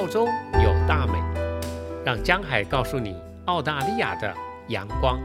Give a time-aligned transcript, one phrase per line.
[0.00, 1.18] 澳洲有大美，
[2.06, 3.14] 让江海告诉你
[3.44, 4.34] 澳大利亚的
[4.68, 5.20] 阳光。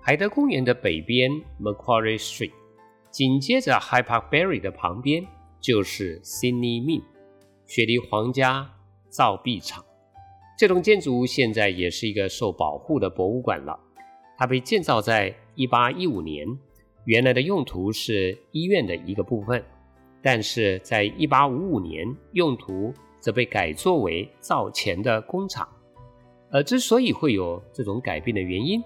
[0.00, 1.28] 海德公园的北边
[1.60, 2.52] Macquarie Street，
[3.10, 5.26] 紧接着 High Park Berry 的旁边
[5.60, 7.02] 就是 Sydney Mint
[7.66, 8.70] 雪梨皇家
[9.08, 9.84] 造币厂。
[10.56, 13.76] 这栋建筑现在也是一个受保护的博物馆了。
[14.38, 16.46] 它被建造在1815年，
[17.04, 19.60] 原来的用途是医院的一个部分。
[20.22, 25.66] 但是在1855年，用途则被改作为造钱的工厂。
[26.50, 28.82] 而之所以会有这种改变的原因，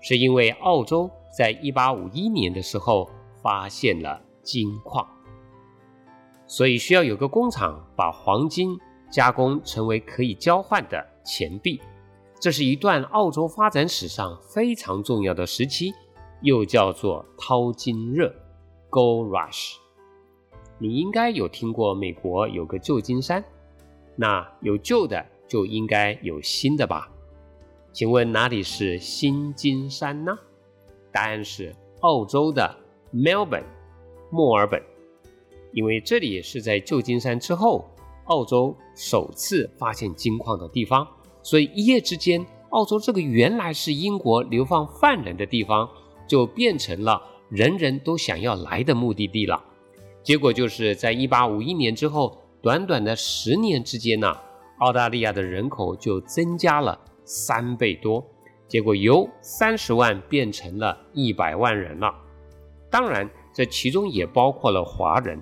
[0.00, 3.08] 是因为澳洲在1851年的时候
[3.42, 5.06] 发现了金矿，
[6.46, 8.76] 所以需要有个工厂把黄金
[9.10, 11.80] 加工成为可以交换的钱币。
[12.40, 15.92] 这是一段澳洲发展史上非常重要的时期，
[16.42, 18.34] 又叫做淘金热
[18.90, 19.85] （Gold Rush）。
[20.78, 23.42] 你应该有听过美国有个旧金山，
[24.14, 27.08] 那有旧的就应该有新的吧？
[27.92, 30.36] 请问哪里是新金山呢？
[31.10, 32.76] 答案是澳洲的
[33.10, 33.64] Melbourne，
[34.30, 34.82] 墨尔本，
[35.72, 37.88] 因为这里是在旧金山之后，
[38.26, 41.08] 澳洲首次发现金矿的地方，
[41.42, 45.88] 所以一夜之间，澳洲这个原来是英国流放犯人的地方，
[46.28, 49.64] 就变成了人人都想要来的目的地了。
[50.26, 54.36] 结果就是在一八五一年之后，短短的十年之间呢，
[54.78, 58.26] 澳大利亚的人口就增加了三倍多，
[58.66, 62.12] 结果由三十万变成了一百万人了。
[62.90, 65.40] 当然，这其中也包括了华人，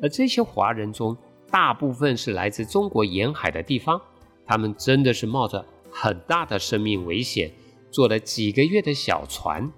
[0.00, 1.14] 而这些华人中，
[1.50, 4.00] 大部分是来自中国沿海的地方，
[4.46, 7.52] 他们真的是冒着很大的生命危险，
[7.90, 9.70] 坐了几个月的小船，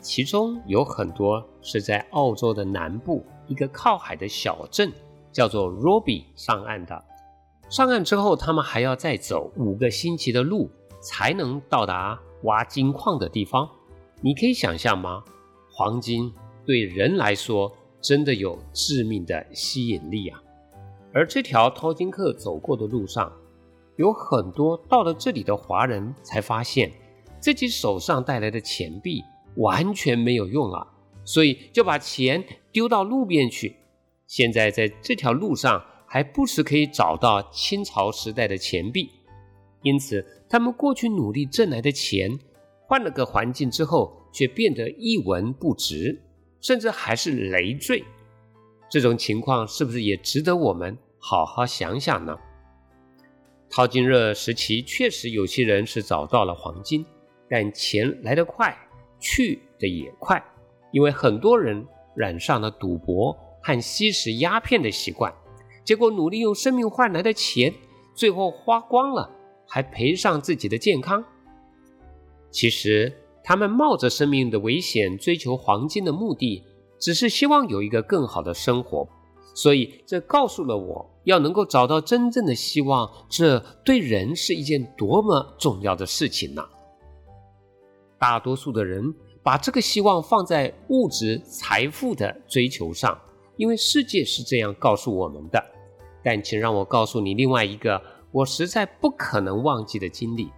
[0.00, 3.24] 其中有很多是在澳洲的南部。
[3.50, 4.92] 一个靠海的小镇
[5.32, 7.04] 叫做 Roby 上岸的。
[7.68, 13.68] 上岸之后，他们还要再走五个星期的路，才能到达挖金矿的地方。
[14.20, 15.24] 你可以想象吗？
[15.68, 16.32] 黄金
[16.64, 20.40] 对人来说真的有致命的吸引力啊！
[21.12, 23.32] 而这条淘金客走过的路上，
[23.96, 26.92] 有很多到了这里的华人才发现，
[27.40, 29.24] 自己手上带来的钱币
[29.56, 30.86] 完全没有用了。
[31.24, 33.76] 所以就把钱丢到路边去。
[34.26, 39.10] 现在在这条路上还不时可以找到清朝时代的钱币，
[39.82, 42.38] 因此他们过去努力挣来的钱，
[42.86, 46.20] 换了个环境之后却变得一文不值，
[46.60, 48.04] 甚至还是累赘。
[48.88, 52.36] 这种情况是不是也值得我们好好想想呢？
[53.68, 57.06] 淘金热时期确实有些人是找到了黄金，
[57.48, 58.76] 但钱来得快，
[59.20, 60.42] 去的也快。
[60.92, 65.32] 因为很多人染上了赌博和吸食鸦片的习惯，
[65.84, 67.72] 结果努力用生命换来的钱，
[68.14, 69.30] 最后花光了，
[69.66, 71.24] 还赔上自己的健康。
[72.50, 73.12] 其实，
[73.44, 76.64] 他们冒着生命的危险追求黄金的目的，
[76.98, 79.08] 只是希望有一个更好的生活。
[79.54, 86.64] 所以，这告诉了我要能够找到真正的希望，这对人是一件多么重要的事情呢？
[88.18, 89.14] 大多数的人。
[89.42, 93.18] 把这个希望放在物质财富的追求上，
[93.56, 95.62] 因为世界是这样告诉我们的。
[96.22, 98.00] 但请让我告诉你另外一个
[98.30, 100.50] 我实在不可能忘记的经历。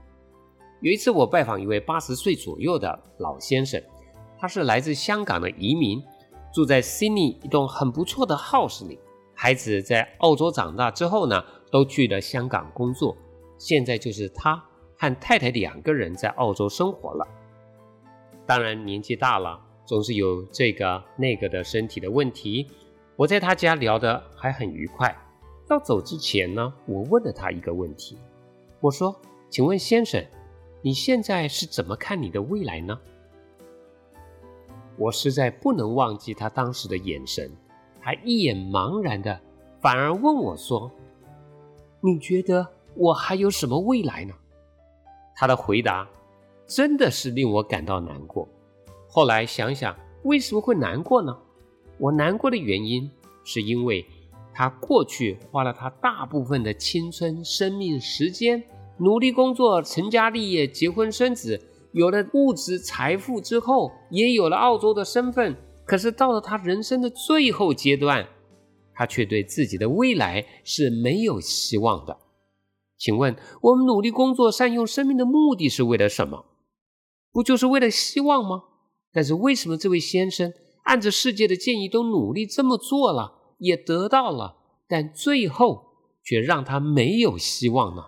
[0.81, 3.81] 有一次，我拜访一位八十岁左右的老先生，
[4.37, 6.03] 他是来自香港的移民，
[6.53, 8.99] 住在悉尼一栋很不错的 house 里。
[9.33, 11.41] 孩子在澳洲长大之后呢，
[11.71, 13.17] 都去了香港工作，
[13.59, 14.61] 现在就是他
[14.99, 17.25] 和太太两个人在澳洲生活了。
[18.53, 22.67] 当然，年纪大了，总是有这个那个的身体的问题。
[23.17, 25.17] 我在他家聊得还很愉快。
[25.71, 28.19] 要走之前呢，我问了他一个问题，
[28.79, 29.19] 我说
[29.49, 30.23] ：“请问先生，
[30.83, 33.01] 你现在是怎么看你的未来呢？”
[34.99, 37.51] 我实在不能忘记他当时的眼神，
[38.03, 39.41] 他一眼茫然的，
[39.81, 40.93] 反而问我说
[42.05, 44.35] ：“你觉得我还有什么未来呢？”
[45.35, 46.07] 他的回答。
[46.67, 48.49] 真的是令我感到难过。
[49.09, 49.95] 后来想想，
[50.25, 51.37] 为什么会难过呢？
[51.99, 53.11] 我难过的原因
[53.45, 54.05] 是因为
[54.55, 58.63] 他过去花了他大部分的青春、生命、时间，
[58.99, 61.61] 努力工作、成家立业、结婚生子，
[61.93, 65.55] 有了物质财富之后，也有了澳洲的身份。
[65.85, 68.27] 可是到了他人生的最后阶段，
[68.95, 72.17] 他却对自己的未来是没有希望的。
[72.97, 76.47] 请问，我们努力工作、善用生命的目的是为了什么？
[77.33, 78.65] 不就是为了希望吗？
[79.13, 80.53] 但是为什么这位先生
[80.85, 84.57] 按着世界的建议都努力这么做了，也得到了，
[84.89, 85.85] 但最后
[86.23, 88.05] 却让他没有希望呢？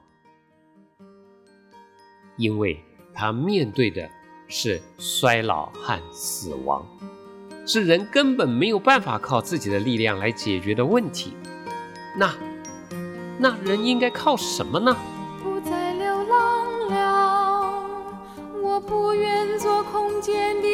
[2.36, 2.82] 因为
[3.14, 4.10] 他面对的
[4.48, 6.84] 是衰老和死亡，
[7.66, 11.32] 是人根本没有办法靠自己的力量来解决的问题。
[12.18, 12.34] 那，
[13.38, 14.96] 那人应该靠什么呢？
[20.24, 20.73] 间的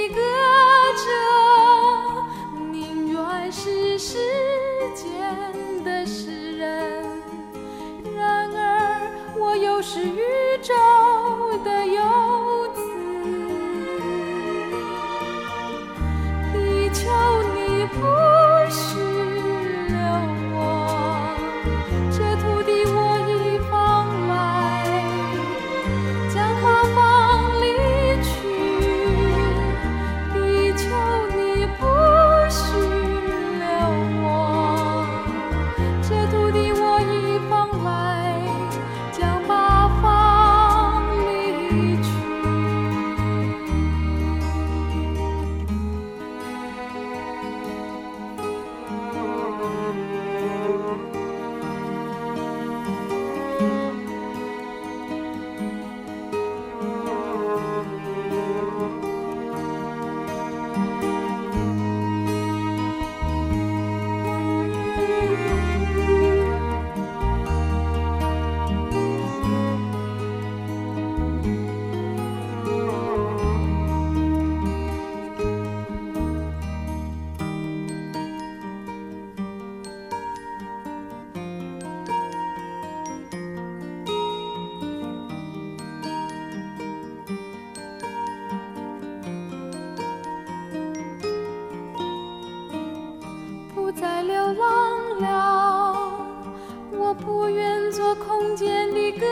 [97.15, 99.27] 不愿做空间的隔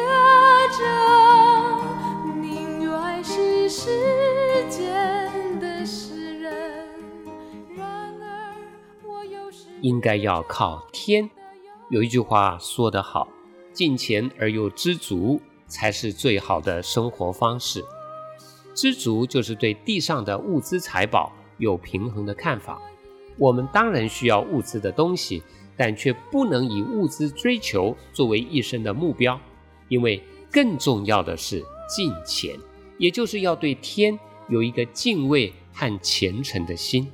[0.76, 0.84] 着，
[2.40, 3.86] 宁愿是时
[4.68, 6.52] 间的诗人。
[7.76, 8.54] 然而，
[9.04, 11.30] 我又是应该要靠天。
[11.88, 13.28] 有一句话说得好
[13.72, 17.84] ：“敬钱而又知足，才是最好的生活方式。”
[18.74, 22.80] 知足就是对地上的物资财宝有平衡的看法。
[23.36, 25.42] 我们当然需要物资的东西，
[25.78, 29.40] 但却不能以物资追求作为一生的目标，
[29.88, 32.58] 因为更重要的是敬钱，
[32.98, 37.10] 也就是要对天有一个敬畏和虔诚的心。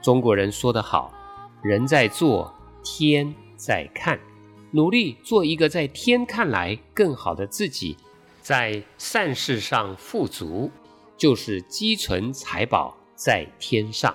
[0.00, 1.14] 中国人说得好。
[1.60, 2.54] 人在做，
[2.84, 4.18] 天在看，
[4.70, 7.96] 努力做一个在天看来更好的自己，
[8.40, 10.70] 在善事上富足，
[11.16, 14.14] 就是积存财宝在天上。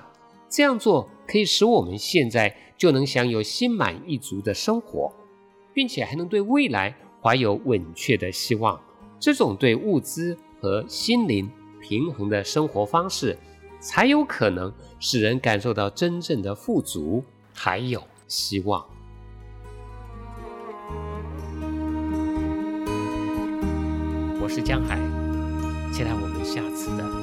[0.49, 5.09] 这样做可以使我们现在就能享有心满意足的生活，
[5.73, 8.77] 并且还能对未来怀有稳确的希望。
[9.21, 11.49] 这种对物资和心灵
[11.81, 13.37] 平衡的生活方式，
[13.79, 14.69] 才有可能
[14.99, 17.23] 使人感受到真正的富足。
[17.53, 18.85] 还有希望。
[24.41, 24.97] 我是江海，
[25.93, 27.22] 期待我们下次的。